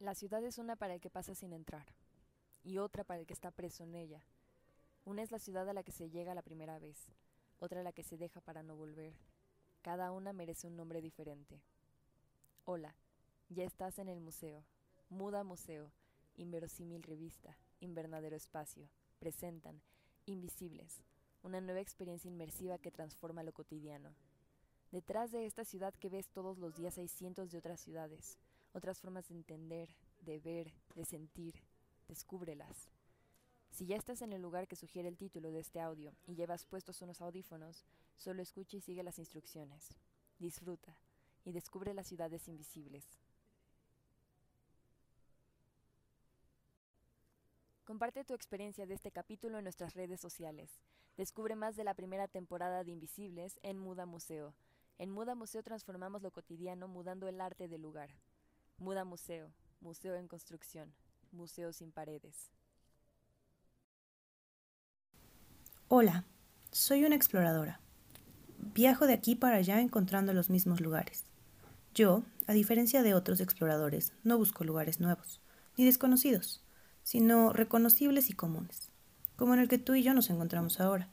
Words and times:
La 0.00 0.14
ciudad 0.14 0.42
es 0.44 0.56
una 0.56 0.76
para 0.76 0.94
el 0.94 1.00
que 1.02 1.10
pasa 1.10 1.34
sin 1.34 1.52
entrar, 1.52 1.84
y 2.64 2.78
otra 2.78 3.04
para 3.04 3.20
el 3.20 3.26
que 3.26 3.34
está 3.34 3.50
preso 3.50 3.84
en 3.84 3.94
ella. 3.94 4.24
Una 5.04 5.20
es 5.20 5.30
la 5.30 5.38
ciudad 5.38 5.68
a 5.68 5.74
la 5.74 5.82
que 5.82 5.92
se 5.92 6.08
llega 6.08 6.34
la 6.34 6.40
primera 6.40 6.78
vez, 6.78 6.96
otra 7.58 7.80
a 7.80 7.82
la 7.84 7.92
que 7.92 8.02
se 8.02 8.16
deja 8.16 8.40
para 8.40 8.62
no 8.62 8.76
volver. 8.76 9.12
Cada 9.82 10.10
una 10.10 10.32
merece 10.32 10.68
un 10.68 10.76
nombre 10.76 11.02
diferente. 11.02 11.60
Hola, 12.64 12.96
ya 13.50 13.64
estás 13.64 13.98
en 13.98 14.08
el 14.08 14.20
museo. 14.20 14.64
Muda 15.10 15.44
Museo, 15.44 15.92
Inverosímil 16.36 17.02
Revista, 17.02 17.58
Invernadero 17.80 18.36
Espacio, 18.36 18.88
presentan 19.18 19.82
Invisibles, 20.24 21.02
una 21.42 21.60
nueva 21.60 21.80
experiencia 21.80 22.30
inmersiva 22.30 22.78
que 22.78 22.90
transforma 22.90 23.42
lo 23.42 23.52
cotidiano. 23.52 24.14
Detrás 24.92 25.30
de 25.30 25.44
esta 25.44 25.66
ciudad 25.66 25.92
que 25.92 26.08
ves 26.08 26.30
todos 26.30 26.56
los 26.56 26.74
días 26.74 26.96
hay 26.96 27.08
cientos 27.08 27.50
de 27.50 27.58
otras 27.58 27.80
ciudades, 27.80 28.38
otras 28.72 29.00
formas 29.00 29.28
de 29.28 29.34
entender, 29.34 29.88
de 30.20 30.38
ver, 30.38 30.72
de 30.94 31.04
sentir. 31.04 31.54
Descúbrelas. 32.08 32.90
Si 33.70 33.86
ya 33.86 33.96
estás 33.96 34.20
en 34.22 34.32
el 34.32 34.42
lugar 34.42 34.66
que 34.66 34.76
sugiere 34.76 35.08
el 35.08 35.16
título 35.16 35.52
de 35.52 35.60
este 35.60 35.80
audio 35.80 36.12
y 36.26 36.34
llevas 36.34 36.66
puestos 36.66 37.00
unos 37.02 37.20
audífonos, 37.20 37.84
solo 38.16 38.42
escucha 38.42 38.76
y 38.76 38.80
sigue 38.80 39.02
las 39.02 39.18
instrucciones. 39.18 39.90
Disfruta 40.38 40.96
y 41.44 41.52
descubre 41.52 41.94
las 41.94 42.08
ciudades 42.08 42.48
invisibles. 42.48 43.04
Comparte 47.84 48.24
tu 48.24 48.34
experiencia 48.34 48.86
de 48.86 48.94
este 48.94 49.10
capítulo 49.10 49.58
en 49.58 49.64
nuestras 49.64 49.94
redes 49.94 50.20
sociales. 50.20 50.80
Descubre 51.16 51.56
más 51.56 51.76
de 51.76 51.84
la 51.84 51.94
primera 51.94 52.28
temporada 52.28 52.84
de 52.84 52.92
Invisibles 52.92 53.58
en 53.62 53.78
Muda 53.78 54.06
Museo. 54.06 54.54
En 54.98 55.10
Muda 55.10 55.34
Museo 55.34 55.62
transformamos 55.62 56.22
lo 56.22 56.30
cotidiano 56.30 56.86
mudando 56.86 57.26
el 57.26 57.40
arte 57.40 57.66
del 57.68 57.82
lugar. 57.82 58.10
Muda 58.80 59.04
Museo, 59.04 59.52
museo 59.82 60.14
en 60.14 60.26
construcción, 60.26 60.90
museo 61.32 61.70
sin 61.70 61.92
paredes. 61.92 62.50
Hola, 65.88 66.24
soy 66.70 67.04
una 67.04 67.14
exploradora. 67.14 67.78
Viajo 68.72 69.06
de 69.06 69.12
aquí 69.12 69.36
para 69.36 69.56
allá 69.56 69.82
encontrando 69.82 70.32
los 70.32 70.48
mismos 70.48 70.80
lugares. 70.80 71.26
Yo, 71.94 72.22
a 72.46 72.54
diferencia 72.54 73.02
de 73.02 73.12
otros 73.12 73.40
exploradores, 73.40 74.14
no 74.24 74.38
busco 74.38 74.64
lugares 74.64 74.98
nuevos, 74.98 75.42
ni 75.76 75.84
desconocidos, 75.84 76.62
sino 77.02 77.52
reconocibles 77.52 78.30
y 78.30 78.32
comunes, 78.32 78.88
como 79.36 79.52
en 79.52 79.60
el 79.60 79.68
que 79.68 79.76
tú 79.76 79.94
y 79.94 80.02
yo 80.02 80.14
nos 80.14 80.30
encontramos 80.30 80.80
ahora. 80.80 81.10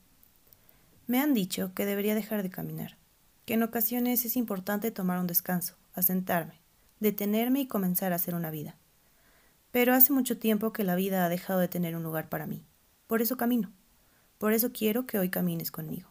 Me 1.06 1.20
han 1.20 1.34
dicho 1.34 1.74
que 1.74 1.86
debería 1.86 2.16
dejar 2.16 2.44
de 2.44 2.50
caminar, 2.50 2.98
que 3.46 3.56
en 3.56 3.64
ocasiones 3.64 4.24
es 4.24 4.38
importante 4.38 4.90
tomar 4.90 5.20
un 5.20 5.28
descanso, 5.28 5.76
asentarme, 5.96 6.62
detenerme 7.00 7.62
y 7.62 7.68
comenzar 7.68 8.14
a 8.14 8.16
hacer 8.16 8.36
una 8.36 8.52
vida. 8.52 8.76
Pero 9.72 9.94
hace 9.94 10.14
mucho 10.14 10.38
tiempo 10.38 10.74
que 10.74 10.84
la 10.84 10.96
vida 10.96 11.26
ha 11.26 11.30
dejado 11.30 11.60
de 11.60 11.68
tener 11.68 11.96
un 11.96 12.04
lugar 12.04 12.30
para 12.30 12.48
mí. 12.48 12.64
Por 13.06 13.22
eso 13.22 13.38
camino. 13.38 13.72
Por 14.38 14.54
eso 14.54 14.72
quiero 14.72 15.06
que 15.06 15.20
hoy 15.20 15.30
camines 15.30 15.72
conmigo. 15.72 16.10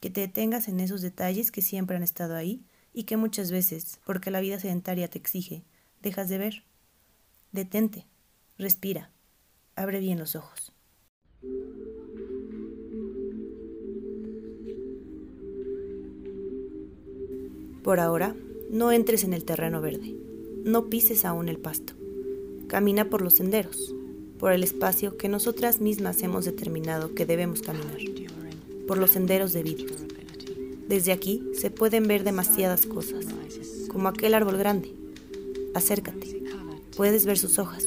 Que 0.00 0.10
te 0.10 0.20
detengas 0.20 0.68
en 0.68 0.80
esos 0.80 1.02
detalles 1.02 1.50
que 1.50 1.62
siempre 1.62 1.96
han 1.96 2.02
estado 2.02 2.36
ahí 2.36 2.64
y 2.92 3.04
que 3.04 3.16
muchas 3.16 3.50
veces, 3.50 4.00
porque 4.04 4.30
la 4.30 4.40
vida 4.40 4.58
sedentaria 4.58 5.08
te 5.08 5.18
exige, 5.18 5.64
dejas 6.02 6.28
de 6.28 6.38
ver. 6.38 6.64
Detente. 7.52 8.06
Respira. 8.58 9.10
Abre 9.74 10.00
bien 10.00 10.18
los 10.18 10.34
ojos. 10.34 10.72
Por 17.82 18.00
ahora, 18.00 18.34
no 18.70 18.90
entres 18.90 19.22
en 19.24 19.32
el 19.32 19.44
terreno 19.44 19.80
verde 19.80 20.25
no 20.66 20.86
pises 20.86 21.24
aún 21.24 21.48
el 21.48 21.58
pasto. 21.58 21.94
Camina 22.66 23.08
por 23.08 23.22
los 23.22 23.34
senderos, 23.34 23.94
por 24.36 24.52
el 24.52 24.64
espacio 24.64 25.16
que 25.16 25.28
nosotras 25.28 25.80
mismas 25.80 26.20
hemos 26.24 26.44
determinado 26.44 27.14
que 27.14 27.24
debemos 27.24 27.62
caminar, 27.62 27.98
por 28.88 28.98
los 28.98 29.12
senderos 29.12 29.52
de 29.52 29.62
vida. 29.62 29.84
Desde 30.88 31.12
aquí 31.12 31.40
se 31.54 31.70
pueden 31.70 32.08
ver 32.08 32.24
demasiadas 32.24 32.84
cosas, 32.84 33.26
como 33.88 34.08
aquel 34.08 34.34
árbol 34.34 34.58
grande. 34.58 34.92
Acércate, 35.72 36.42
puedes 36.96 37.26
ver 37.26 37.38
sus 37.38 37.60
hojas. 37.60 37.86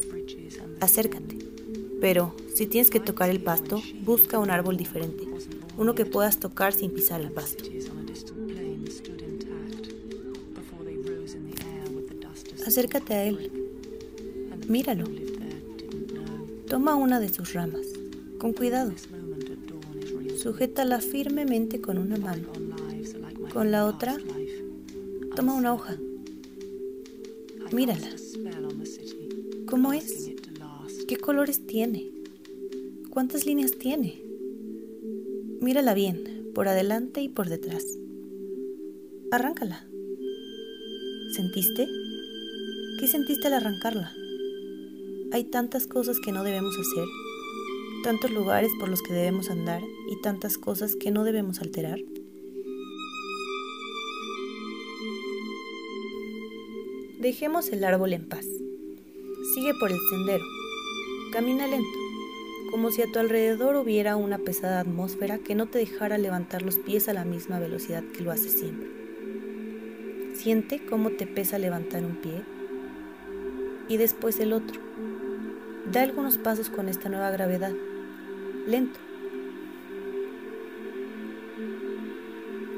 Acércate. 0.79 1.37
Pero 1.99 2.33
si 2.55 2.65
tienes 2.65 2.89
que 2.89 3.01
tocar 3.01 3.29
el 3.29 3.43
pasto, 3.43 3.81
busca 4.05 4.39
un 4.39 4.51
árbol 4.51 4.77
diferente, 4.77 5.27
uno 5.77 5.95
que 5.95 6.05
puedas 6.05 6.39
tocar 6.39 6.73
sin 6.73 6.91
pisar 6.91 7.19
el 7.19 7.31
pasto. 7.31 7.65
Acércate 12.69 13.15
a 13.15 13.25
él. 13.25 13.51
Míralo. 14.67 15.05
Toma 16.67 16.93
una 16.93 17.19
de 17.19 17.29
sus 17.29 17.53
ramas, 17.53 17.87
con 18.37 18.53
cuidado. 18.53 18.93
Sujétala 20.37 21.01
firmemente 21.01 21.81
con 21.81 21.97
una 21.97 22.17
mano. 22.17 22.47
Con 23.51 23.71
la 23.71 23.87
otra, 23.87 24.19
toma 25.35 25.55
una 25.55 25.73
hoja. 25.73 25.97
Mírala. 27.71 28.07
¿Cómo 29.65 29.91
es? 29.91 30.31
¿Qué 31.07 31.17
colores 31.17 31.65
tiene? 31.65 32.11
¿Cuántas 33.09 33.47
líneas 33.47 33.79
tiene? 33.79 34.21
Mírala 35.59 35.95
bien, 35.95 36.51
por 36.53 36.67
adelante 36.67 37.19
y 37.23 37.29
por 37.29 37.49
detrás. 37.49 37.83
Arráncala. 39.31 39.87
¿Sentiste? 41.31 41.87
¿Qué 42.99 43.07
sentiste 43.07 43.47
al 43.47 43.53
arrancarla? 43.53 44.11
Hay 45.31 45.45
tantas 45.45 45.87
cosas 45.87 46.19
que 46.19 46.33
no 46.33 46.43
debemos 46.43 46.77
hacer, 46.77 47.05
tantos 48.03 48.29
lugares 48.29 48.73
por 48.77 48.89
los 48.89 49.01
que 49.01 49.13
debemos 49.13 49.49
andar 49.49 49.81
y 50.09 50.19
tantas 50.19 50.57
cosas 50.57 50.97
que 50.97 51.09
no 51.09 51.23
debemos 51.23 51.61
alterar. 51.61 51.97
Dejemos 57.21 57.69
el 57.69 57.85
árbol 57.85 58.11
en 58.11 58.27
paz. 58.27 58.45
Sigue 59.53 59.71
por 59.79 59.93
el 59.93 59.99
sendero. 60.09 60.43
Camina 61.31 61.67
lento, 61.67 61.99
como 62.69 62.91
si 62.91 63.01
a 63.01 63.09
tu 63.09 63.19
alrededor 63.19 63.77
hubiera 63.77 64.17
una 64.17 64.39
pesada 64.39 64.81
atmósfera 64.81 65.39
que 65.39 65.55
no 65.55 65.67
te 65.67 65.79
dejara 65.79 66.17
levantar 66.17 66.63
los 66.63 66.77
pies 66.77 67.07
a 67.07 67.13
la 67.13 67.23
misma 67.23 67.59
velocidad 67.59 68.03
que 68.03 68.25
lo 68.25 68.31
hace 68.31 68.49
siempre. 68.49 68.89
Siente 70.35 70.85
cómo 70.85 71.11
te 71.11 71.25
pesa 71.27 71.57
levantar 71.57 72.03
un 72.03 72.17
pie 72.17 72.58
y 73.89 73.97
después 73.97 74.39
el 74.39 74.53
otro. 74.53 74.79
Da 75.91 76.03
algunos 76.03 76.37
pasos 76.37 76.69
con 76.69 76.87
esta 76.87 77.09
nueva 77.09 77.31
gravedad, 77.31 77.73
lento. 78.65 78.99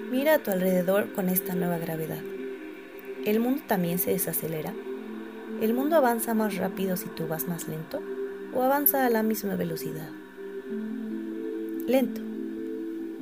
Mira 0.09 0.35
a 0.35 0.39
tu 0.39 0.49
alrededor 0.51 1.11
con 1.13 1.29
esta 1.29 1.53
nueva 1.53 1.77
gravedad. 1.77 2.21
¿El 3.25 3.39
mundo 3.39 3.61
también 3.67 3.99
se 3.99 4.11
desacelera? 4.11 4.73
¿El 5.61 5.73
mundo 5.73 5.95
avanza 5.95 6.33
más 6.33 6.55
rápido 6.55 6.97
si 6.97 7.07
tú 7.09 7.27
vas 7.27 7.47
más 7.47 7.67
lento 7.67 8.01
o 8.53 8.63
avanza 8.63 9.05
a 9.05 9.09
la 9.09 9.21
misma 9.21 9.55
velocidad? 9.55 10.09
Lento. 11.87 12.21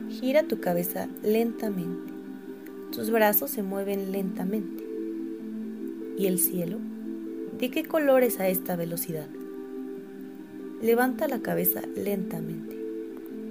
Gira 0.10 0.44
tu 0.44 0.60
cabeza 0.60 1.08
lentamente. 1.24 2.14
Tus 2.92 3.12
brazos 3.12 3.52
se 3.52 3.62
mueven 3.62 4.12
lentamente. 4.12 4.84
¿Y 6.18 6.28
el 6.28 6.40
cielo? 6.40 6.78
¿De 7.60 7.70
qué 7.70 7.84
colores 7.84 8.40
a 8.40 8.48
esta 8.48 8.78
velocidad? 8.78 9.28
Levanta 10.82 11.28
la 11.28 11.42
cabeza 11.42 11.82
lentamente. 11.94 12.74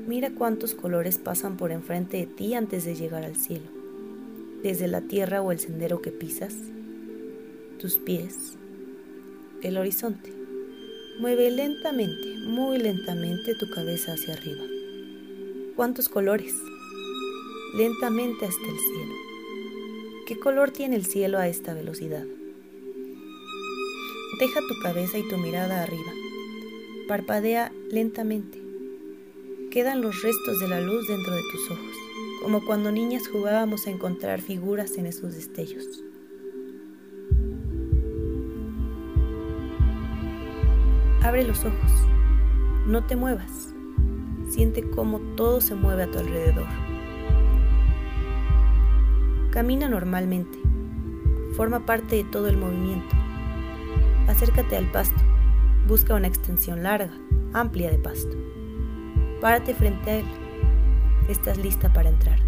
Mira 0.07 0.31
cuántos 0.31 0.75
colores 0.75 1.19
pasan 1.19 1.59
por 1.59 1.73
enfrente 1.73 2.17
de 2.17 2.25
ti 2.25 2.55
antes 2.55 2.87
de 2.87 2.95
llegar 2.95 3.23
al 3.25 3.37
cielo. 3.37 3.67
Desde 4.63 4.89
la 4.89 5.03
tierra 5.03 5.43
o 5.43 5.53
el 5.53 5.59
sendero 5.59 6.01
que 6.01 6.11
pisas, 6.11 6.55
tus 7.79 7.99
pies, 7.99 8.55
el 9.61 9.77
horizonte. 9.77 10.33
Mueve 11.21 11.51
lentamente, 11.51 12.35
muy 12.47 12.79
lentamente 12.79 13.57
tu 13.57 13.69
cabeza 13.69 14.15
hacia 14.15 14.33
arriba. 14.33 14.65
¿Cuántos 15.77 16.09
colores? 16.09 16.55
Lentamente 17.77 18.47
hasta 18.47 18.67
el 18.67 18.79
cielo. 18.79 19.15
¿Qué 20.27 20.39
color 20.39 20.71
tiene 20.71 20.97
el 20.97 21.05
cielo 21.05 21.37
a 21.37 21.47
esta 21.47 21.75
velocidad? 21.75 22.25
Deja 24.39 24.61
tu 24.69 24.79
cabeza 24.79 25.19
y 25.19 25.29
tu 25.29 25.37
mirada 25.37 25.83
arriba. 25.83 26.13
Parpadea 27.09 27.73
lentamente. 27.91 28.63
Quedan 29.73 30.01
los 30.01 30.23
restos 30.23 30.61
de 30.61 30.69
la 30.69 30.81
luz 30.81 31.09
dentro 31.09 31.35
de 31.35 31.43
tus 31.51 31.71
ojos, 31.73 31.97
como 32.41 32.65
cuando 32.65 32.93
niñas 32.93 33.27
jugábamos 33.27 33.89
a 33.89 33.91
encontrar 33.91 34.41
figuras 34.41 34.97
en 34.97 35.07
esos 35.07 35.35
destellos. 35.35 36.05
Abre 41.21 41.43
los 41.43 41.65
ojos. 41.65 41.93
No 42.87 43.05
te 43.05 43.17
muevas. 43.17 43.75
Siente 44.51 44.89
cómo 44.89 45.19
todo 45.35 45.61
se 45.61 45.75
mueve 45.75 46.05
a 46.05 46.11
tu 46.13 46.21
alrededor. 46.21 46.69
Camina 49.51 49.89
normalmente. 49.89 50.61
Forma 51.57 51.85
parte 51.85 52.15
de 52.15 52.25
todo 52.25 52.47
el 52.47 52.57
movimiento 52.57 53.28
Acércate 54.29 54.77
al 54.77 54.91
pasto. 54.93 55.21
Busca 55.89 56.15
una 56.15 56.29
extensión 56.29 56.83
larga, 56.83 57.11
amplia 57.55 57.91
de 57.91 57.99
pasto. 57.99 58.37
Párate 59.41 59.75
frente 59.75 60.11
a 60.11 60.19
él. 60.19 60.27
Estás 61.31 61.57
lista 61.57 61.93
para 61.93 62.11
entrar. 62.11 62.39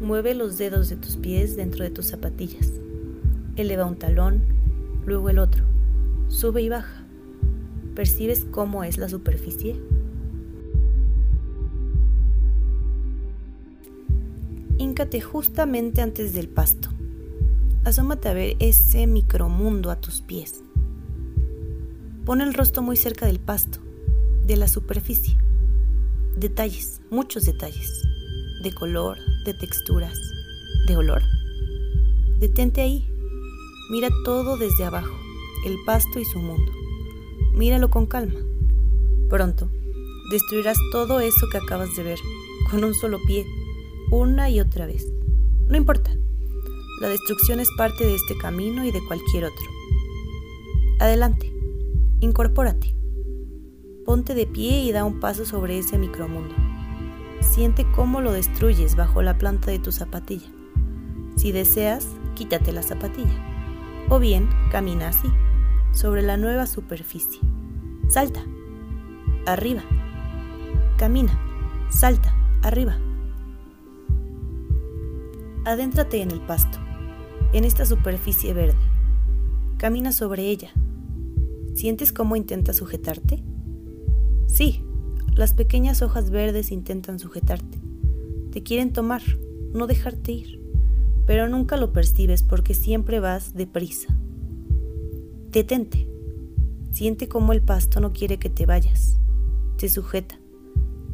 Mueve 0.00 0.34
los 0.34 0.58
dedos 0.58 0.88
de 0.88 0.96
tus 0.96 1.16
pies 1.16 1.56
dentro 1.56 1.84
de 1.84 1.90
tus 1.90 2.06
zapatillas. 2.06 2.72
Eleva 3.54 3.86
un 3.86 3.96
talón, 3.96 4.42
luego 5.06 5.30
el 5.30 5.38
otro. 5.38 5.64
Sube 6.26 6.62
y 6.62 6.68
baja. 6.68 7.04
¿Percibes 7.94 8.44
cómo 8.50 8.82
es 8.82 8.98
la 8.98 9.08
superficie? 9.08 9.80
Híncate 14.76 15.20
justamente 15.20 16.02
antes 16.02 16.34
del 16.34 16.48
pasto. 16.48 16.88
Asómate 17.84 18.28
a 18.28 18.34
ver 18.34 18.56
ese 18.58 19.06
micromundo 19.06 19.92
a 19.92 20.00
tus 20.00 20.20
pies. 20.20 20.65
Pon 22.26 22.40
el 22.40 22.54
rostro 22.54 22.82
muy 22.82 22.96
cerca 22.96 23.26
del 23.26 23.38
pasto, 23.38 23.78
de 24.44 24.56
la 24.56 24.66
superficie. 24.66 25.38
Detalles, 26.36 27.00
muchos 27.08 27.44
detalles, 27.44 28.02
de 28.64 28.74
color, 28.74 29.16
de 29.44 29.54
texturas, 29.54 30.18
de 30.88 30.96
olor. 30.96 31.22
Detente 32.40 32.80
ahí. 32.80 33.08
Mira 33.92 34.08
todo 34.24 34.56
desde 34.56 34.84
abajo, 34.84 35.14
el 35.66 35.76
pasto 35.86 36.18
y 36.18 36.24
su 36.24 36.40
mundo. 36.40 36.72
Míralo 37.54 37.90
con 37.90 38.06
calma. 38.06 38.40
Pronto, 39.30 39.70
destruirás 40.32 40.78
todo 40.90 41.20
eso 41.20 41.46
que 41.52 41.58
acabas 41.58 41.94
de 41.94 42.02
ver, 42.02 42.18
con 42.72 42.82
un 42.82 42.94
solo 42.94 43.20
pie, 43.28 43.46
una 44.10 44.50
y 44.50 44.58
otra 44.58 44.86
vez. 44.86 45.06
No 45.68 45.76
importa. 45.76 46.10
La 47.00 47.08
destrucción 47.08 47.60
es 47.60 47.68
parte 47.78 48.04
de 48.04 48.16
este 48.16 48.36
camino 48.36 48.84
y 48.84 48.90
de 48.90 49.04
cualquier 49.06 49.44
otro. 49.44 49.66
Adelante, 50.98 51.52
incorpórate. 52.20 52.94
Ponte 54.04 54.34
de 54.34 54.46
pie 54.46 54.82
y 54.84 54.92
da 54.92 55.04
un 55.04 55.20
paso 55.20 55.44
sobre 55.44 55.78
ese 55.78 55.98
micromundo. 55.98 56.54
Siente 57.40 57.86
cómo 57.94 58.20
lo 58.20 58.32
destruyes 58.32 58.96
bajo 58.96 59.22
la 59.22 59.38
planta 59.38 59.70
de 59.70 59.78
tu 59.78 59.92
zapatilla. 59.92 60.48
Si 61.36 61.52
deseas, 61.52 62.08
quítate 62.34 62.72
la 62.72 62.82
zapatilla. 62.82 64.06
O 64.08 64.18
bien, 64.18 64.48
camina 64.70 65.08
así, 65.08 65.28
sobre 65.92 66.22
la 66.22 66.36
nueva 66.36 66.66
superficie. 66.66 67.40
Salta. 68.08 68.40
Arriba. 69.46 69.82
Camina. 70.96 71.38
Salta. 71.90 72.34
Arriba. 72.62 72.96
Adéntrate 75.64 76.22
en 76.22 76.30
el 76.30 76.40
pasto, 76.40 76.78
en 77.52 77.64
esta 77.64 77.84
superficie 77.84 78.54
verde. 78.54 78.78
Camina 79.78 80.12
sobre 80.12 80.44
ella. 80.44 80.70
¿Sientes 81.76 82.10
cómo 82.10 82.36
intenta 82.36 82.72
sujetarte? 82.72 83.44
Sí, 84.46 84.82
las 85.34 85.52
pequeñas 85.52 86.00
hojas 86.00 86.30
verdes 86.30 86.72
intentan 86.72 87.18
sujetarte. 87.18 87.78
Te 88.50 88.62
quieren 88.62 88.94
tomar, 88.94 89.20
no 89.74 89.86
dejarte 89.86 90.32
ir, 90.32 90.58
pero 91.26 91.50
nunca 91.50 91.76
lo 91.76 91.92
percibes 91.92 92.42
porque 92.42 92.72
siempre 92.72 93.20
vas 93.20 93.52
deprisa. 93.52 94.16
Detente. 95.50 96.08
Siente 96.92 97.28
cómo 97.28 97.52
el 97.52 97.60
pasto 97.60 98.00
no 98.00 98.14
quiere 98.14 98.38
que 98.38 98.48
te 98.48 98.64
vayas. 98.64 99.18
Te 99.76 99.90
sujeta, 99.90 100.40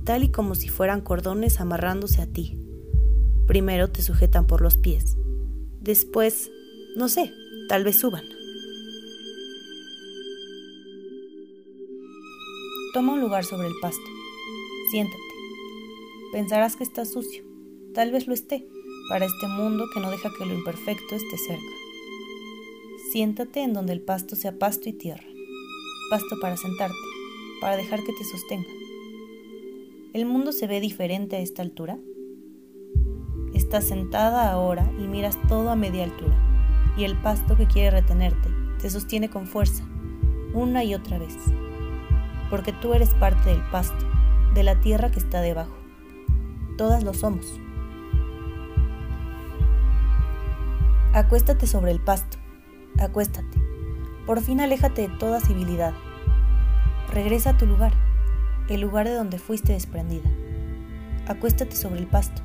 tal 0.04 0.22
y 0.22 0.28
como 0.28 0.54
si 0.54 0.68
fueran 0.68 1.00
cordones 1.00 1.60
amarrándose 1.60 2.22
a 2.22 2.26
ti. 2.26 2.56
Primero 3.48 3.90
te 3.90 4.00
sujetan 4.00 4.46
por 4.46 4.60
los 4.60 4.76
pies. 4.76 5.16
Después, 5.80 6.52
no 6.94 7.08
sé, 7.08 7.32
tal 7.68 7.82
vez 7.82 7.98
suban. 7.98 8.22
Toma 12.92 13.14
un 13.14 13.22
lugar 13.22 13.42
sobre 13.46 13.68
el 13.68 13.74
pasto. 13.80 14.04
Siéntate. 14.90 15.18
Pensarás 16.30 16.76
que 16.76 16.84
está 16.84 17.06
sucio. 17.06 17.42
Tal 17.94 18.10
vez 18.10 18.26
lo 18.26 18.34
esté, 18.34 18.68
para 19.08 19.24
este 19.24 19.46
mundo 19.46 19.86
que 19.94 20.00
no 20.00 20.10
deja 20.10 20.28
que 20.36 20.44
lo 20.44 20.52
imperfecto 20.52 21.14
esté 21.14 21.38
cerca. 21.38 21.72
Siéntate 23.10 23.62
en 23.62 23.72
donde 23.72 23.94
el 23.94 24.02
pasto 24.02 24.36
sea 24.36 24.58
pasto 24.58 24.90
y 24.90 24.92
tierra. 24.92 25.24
Pasto 26.10 26.38
para 26.38 26.58
sentarte, 26.58 26.94
para 27.62 27.78
dejar 27.78 28.00
que 28.04 28.12
te 28.12 28.24
sostenga. 28.24 28.68
¿El 30.12 30.26
mundo 30.26 30.52
se 30.52 30.66
ve 30.66 30.78
diferente 30.80 31.36
a 31.36 31.40
esta 31.40 31.62
altura? 31.62 31.98
Estás 33.54 33.88
sentada 33.88 34.52
ahora 34.52 34.92
y 34.98 35.06
miras 35.08 35.38
todo 35.48 35.70
a 35.70 35.76
media 35.76 36.04
altura, 36.04 36.36
y 36.98 37.04
el 37.04 37.16
pasto 37.16 37.56
que 37.56 37.66
quiere 37.66 37.90
retenerte 37.90 38.50
te 38.82 38.90
sostiene 38.90 39.30
con 39.30 39.46
fuerza, 39.46 39.82
una 40.52 40.84
y 40.84 40.94
otra 40.94 41.18
vez 41.18 41.38
porque 42.52 42.74
tú 42.74 42.92
eres 42.92 43.14
parte 43.14 43.48
del 43.48 43.62
pasto, 43.62 44.06
de 44.52 44.62
la 44.62 44.78
tierra 44.78 45.10
que 45.10 45.18
está 45.18 45.40
debajo. 45.40 45.74
Todas 46.76 47.02
lo 47.02 47.14
somos. 47.14 47.58
Acuéstate 51.14 51.66
sobre 51.66 51.92
el 51.92 51.98
pasto, 51.98 52.36
acuéstate. 53.00 53.58
Por 54.26 54.42
fin 54.42 54.60
aléjate 54.60 55.08
de 55.08 55.16
toda 55.16 55.40
civilidad. 55.40 55.94
Regresa 57.10 57.50
a 57.50 57.56
tu 57.56 57.64
lugar, 57.64 57.94
el 58.68 58.82
lugar 58.82 59.08
de 59.08 59.14
donde 59.14 59.38
fuiste 59.38 59.72
desprendida. 59.72 60.28
Acuéstate 61.26 61.74
sobre 61.74 62.00
el 62.00 62.06
pasto. 62.06 62.42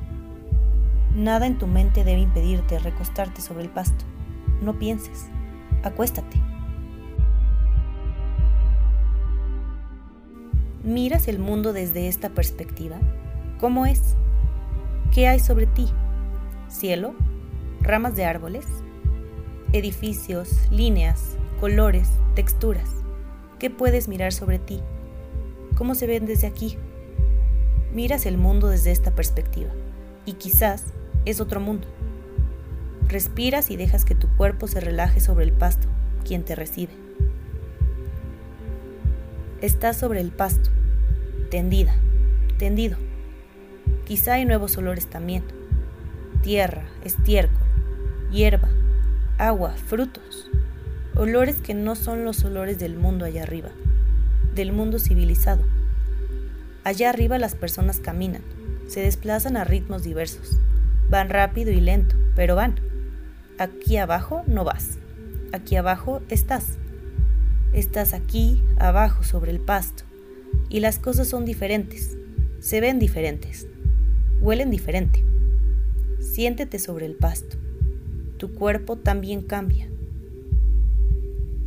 Nada 1.14 1.46
en 1.46 1.58
tu 1.58 1.66
mente 1.66 2.02
debe 2.02 2.22
impedirte 2.22 2.78
recostarte 2.78 3.42
sobre 3.42 3.64
el 3.64 3.68
pasto. 3.68 4.06
No 4.62 4.78
pienses. 4.78 5.26
Acuéstate. 5.82 6.47
¿Miras 10.88 11.28
el 11.28 11.38
mundo 11.38 11.74
desde 11.74 12.08
esta 12.08 12.30
perspectiva? 12.30 12.96
¿Cómo 13.60 13.84
es? 13.84 14.00
¿Qué 15.12 15.28
hay 15.28 15.38
sobre 15.38 15.66
ti? 15.66 15.86
¿Cielo? 16.70 17.14
¿Ramas 17.82 18.16
de 18.16 18.24
árboles? 18.24 18.64
¿Edificios? 19.74 20.48
¿Líneas? 20.70 21.36
¿Colores? 21.60 22.08
¿Texturas? 22.34 22.88
¿Qué 23.58 23.68
puedes 23.68 24.08
mirar 24.08 24.32
sobre 24.32 24.58
ti? 24.58 24.80
¿Cómo 25.76 25.94
se 25.94 26.06
ven 26.06 26.24
desde 26.24 26.46
aquí? 26.46 26.78
Miras 27.92 28.24
el 28.24 28.38
mundo 28.38 28.68
desde 28.68 28.90
esta 28.90 29.14
perspectiva 29.14 29.68
y 30.24 30.32
quizás 30.32 30.84
es 31.26 31.42
otro 31.42 31.60
mundo. 31.60 31.86
Respiras 33.08 33.70
y 33.70 33.76
dejas 33.76 34.06
que 34.06 34.14
tu 34.14 34.26
cuerpo 34.38 34.68
se 34.68 34.80
relaje 34.80 35.20
sobre 35.20 35.44
el 35.44 35.52
pasto, 35.52 35.86
quien 36.24 36.46
te 36.46 36.54
recibe. 36.54 37.07
Estás 39.60 39.96
sobre 39.96 40.20
el 40.20 40.30
pasto, 40.30 40.70
tendida, 41.50 41.92
tendido. 42.58 42.96
Quizá 44.04 44.34
hay 44.34 44.44
nuevos 44.44 44.78
olores 44.78 45.08
también. 45.08 45.42
Tierra, 46.42 46.84
estiércol, 47.02 47.66
hierba, 48.30 48.68
agua, 49.36 49.72
frutos. 49.72 50.48
Olores 51.16 51.56
que 51.56 51.74
no 51.74 51.96
son 51.96 52.24
los 52.24 52.44
olores 52.44 52.78
del 52.78 52.94
mundo 52.94 53.24
allá 53.24 53.42
arriba, 53.42 53.70
del 54.54 54.70
mundo 54.70 55.00
civilizado. 55.00 55.64
Allá 56.84 57.10
arriba 57.10 57.36
las 57.38 57.56
personas 57.56 57.98
caminan, 57.98 58.42
se 58.86 59.00
desplazan 59.00 59.56
a 59.56 59.64
ritmos 59.64 60.04
diversos. 60.04 60.60
Van 61.10 61.30
rápido 61.30 61.72
y 61.72 61.80
lento, 61.80 62.14
pero 62.36 62.54
van. 62.54 62.76
Aquí 63.58 63.96
abajo 63.96 64.44
no 64.46 64.62
vas. 64.62 64.98
Aquí 65.52 65.74
abajo 65.74 66.22
estás. 66.28 66.78
Estás 67.72 68.14
aquí 68.14 68.62
abajo 68.78 69.22
sobre 69.22 69.50
el 69.50 69.60
pasto 69.60 70.04
y 70.70 70.80
las 70.80 70.98
cosas 70.98 71.28
son 71.28 71.44
diferentes, 71.44 72.16
se 72.60 72.80
ven 72.80 72.98
diferentes, 72.98 73.68
huelen 74.40 74.70
diferente. 74.70 75.24
Siéntete 76.18 76.78
sobre 76.78 77.06
el 77.06 77.14
pasto. 77.14 77.56
Tu 78.38 78.54
cuerpo 78.54 78.96
también 78.96 79.42
cambia. 79.42 79.88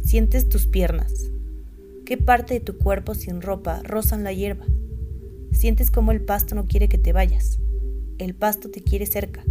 Sientes 0.04 0.50
tus 0.50 0.66
piernas. 0.66 1.32
¿Qué 2.06 2.18
parte 2.18 2.56
de 2.56 2.60
tu 2.60 2.78
cuerpo 2.78 3.14
sin 3.14 3.42
ropa 3.42 3.82
rozan 3.84 4.24
la 4.24 4.34
hierba? 4.34 4.66
Sientes 5.52 5.92
como 5.92 6.12
el 6.12 6.22
pasto 6.22 6.56
no 6.56 6.66
quiere 6.66 6.90
que 6.90 6.98
te 6.98 7.14
vayas. 7.14 7.60
El 8.18 8.34
pasto 8.34 8.70
te 8.70 8.82
quiere 8.82 9.06
cerca. 9.06 9.44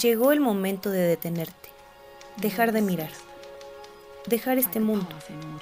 Llegó 0.00 0.32
el 0.32 0.40
momento 0.40 0.88
de 0.88 1.00
detenerte, 1.00 1.68
dejar 2.38 2.72
de 2.72 2.80
mirar, 2.80 3.10
dejar 4.26 4.56
este 4.56 4.80
mundo, 4.80 5.14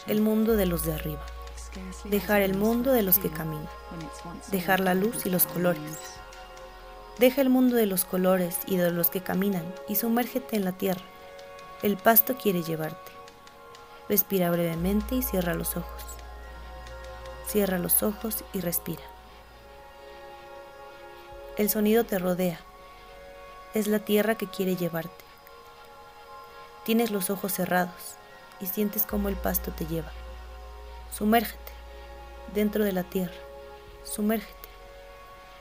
el 0.06 0.20
mundo 0.20 0.54
de 0.54 0.66
los 0.66 0.84
de 0.84 0.94
arriba, 0.94 1.26
dejar 2.04 2.40
el 2.40 2.54
mundo 2.54 2.92
de 2.92 3.02
los 3.02 3.18
que 3.18 3.28
caminan, 3.28 3.68
dejar 4.52 4.78
la 4.78 4.94
luz 4.94 5.26
y 5.26 5.30
los 5.30 5.48
colores. 5.48 5.82
Deja 7.18 7.40
el 7.40 7.50
mundo 7.50 7.74
de 7.74 7.86
los 7.86 8.04
colores 8.04 8.56
y 8.66 8.76
de 8.76 8.92
los 8.92 9.10
que 9.10 9.20
caminan 9.20 9.64
y 9.88 9.96
sumérgete 9.96 10.54
en 10.54 10.64
la 10.64 10.72
tierra. 10.72 11.02
El 11.82 11.96
pasto 11.96 12.36
quiere 12.36 12.62
llevarte. 12.62 13.10
Respira 14.08 14.48
brevemente 14.52 15.16
y 15.16 15.22
cierra 15.22 15.54
los 15.54 15.76
ojos. 15.76 16.04
Cierra 17.48 17.78
los 17.80 18.04
ojos 18.04 18.44
y 18.52 18.60
respira. 18.60 19.02
El 21.58 21.68
sonido 21.68 22.04
te 22.04 22.20
rodea. 22.20 22.60
Es 23.72 23.86
la 23.86 24.00
tierra 24.00 24.34
que 24.34 24.48
quiere 24.48 24.74
llevarte. 24.74 25.24
Tienes 26.84 27.12
los 27.12 27.30
ojos 27.30 27.52
cerrados 27.52 28.16
y 28.60 28.66
sientes 28.66 29.04
cómo 29.04 29.28
el 29.28 29.36
pasto 29.36 29.70
te 29.70 29.86
lleva. 29.86 30.10
Sumérgete 31.12 31.72
dentro 32.52 32.84
de 32.84 32.92
la 32.92 33.04
tierra. 33.04 33.34
Sumérgete. 34.02 34.54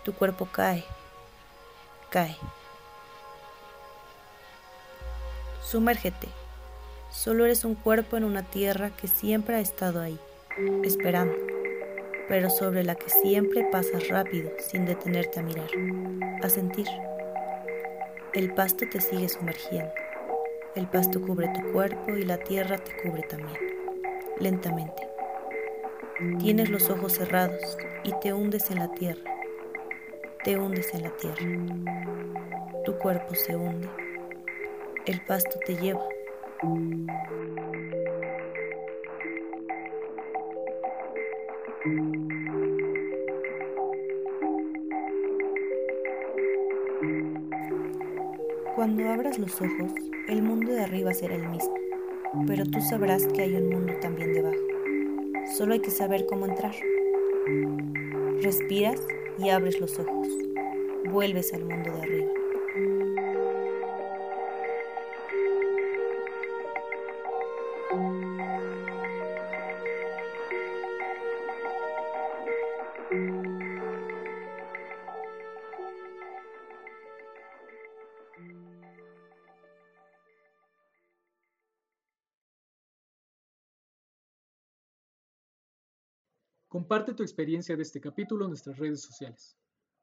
Tu 0.04 0.13
cuerpo 0.13 0.48
cae, 0.51 0.84
cae. 2.10 2.36
Sumérgete. 5.63 6.30
Solo 7.12 7.46
eres 7.46 7.63
un 7.63 7.75
cuerpo 7.75 8.18
en 8.18 8.24
una 8.24 8.44
tierra 8.44 8.89
que 8.89 9.08
siempre 9.08 9.56
ha 9.56 9.60
estado 9.60 10.01
ahí, 10.01 10.20
esperando, 10.84 11.36
pero 12.28 12.50
sobre 12.50 12.84
la 12.84 12.96
que 12.96 13.10
siempre 13.10 13.68
pasas 13.72 14.08
rápido 14.08 14.51
sin 14.60 14.86
detenerte 14.86 15.39
a 15.39 15.44
mirar, 15.44 15.70
a 16.44 16.50
sentir. 16.50 16.88
El 18.34 18.54
pasto 18.54 18.86
te 18.88 19.02
sigue 19.02 19.28
sumergiendo. 19.28 19.92
El 20.76 20.88
pasto 20.88 21.20
cubre 21.20 21.48
tu 21.50 21.72
cuerpo 21.72 22.16
y 22.16 22.22
la 22.22 22.38
tierra 22.38 22.78
te 22.78 22.96
cubre 23.02 23.24
también, 23.24 23.58
lentamente. 24.40 25.08
Tienes 26.38 26.70
los 26.70 26.92
ojos 26.92 27.14
cerrados 27.14 27.78
y 28.04 28.14
te 28.20 28.32
hundes 28.32 28.70
en 28.70 28.80
la 28.80 28.92
tierra. 28.92 29.34
Te 30.44 30.60
hundes 30.60 30.94
en 30.94 31.04
la 31.04 31.10
tierra. 31.18 31.44
Tu 32.86 32.96
cuerpo 33.00 33.34
se 33.34 33.56
hunde. 33.56 33.90
El 35.08 35.22
pasto 35.22 35.58
te 35.66 35.76
lleva. 35.76 36.08
Cuando 48.80 49.10
abras 49.10 49.38
los 49.38 49.62
ojos, 49.62 49.92
el 50.30 50.42
mundo 50.42 50.72
de 50.72 50.80
arriba 50.80 51.14
será 51.14 51.36
el 51.36 51.50
mismo, 51.50 51.76
pero 52.48 52.64
tú 52.64 52.80
sabrás 52.80 53.28
que 53.28 53.42
hay 53.42 53.56
un 53.56 53.68
mundo 53.68 53.92
también 54.00 54.32
debajo. 54.32 54.56
Solo 55.58 55.74
hay 55.74 55.82
que 55.82 55.92
saber 55.92 56.26
cómo 56.26 56.46
entrar. 56.46 56.74
Respiras 58.42 59.06
y 59.38 59.50
abres 59.50 59.82
los 59.82 60.00
ojos. 60.00 60.30
Vuelves 61.12 61.54
al 61.54 61.66
mundo 61.66 61.92
de 61.92 62.02
arriba. 62.02 62.38
Comparte 86.70 87.16
tu 87.16 87.24
experiencia 87.24 87.76
de 87.76 87.82
este 87.82 88.00
capítulo 88.00 88.46
en 88.46 88.52
nuestras 88.52 88.78
redes 88.78 89.02
sociales. 89.02 89.58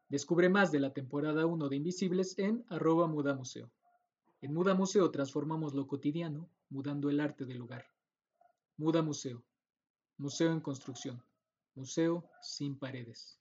Descubre 0.09 0.49
más 0.49 0.73
de 0.73 0.81
la 0.81 0.93
temporada 0.93 1.47
1 1.47 1.69
de 1.69 1.77
Invisibles 1.77 2.37
en 2.41 2.65
arroba 2.69 3.07
mudamuseo. 3.07 3.71
En 4.41 4.53
Muda 4.53 4.75
Museo 4.75 5.09
transformamos 5.13 5.75
lo 5.75 5.87
cotidiano, 5.87 6.51
mudando 6.69 7.09
el 7.09 7.21
arte 7.21 7.45
del 7.45 7.59
lugar. 7.59 7.87
Muda 8.79 9.01
Museo. 9.01 9.45
Museo 10.17 10.51
en 10.51 10.61
construcción. 10.61 11.23
Museo 11.77 12.29
sin 12.43 12.77
paredes. 12.77 13.39